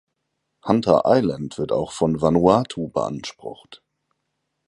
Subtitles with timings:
[0.65, 3.83] Hunter Island wird auch von Vanuatu beansprucht.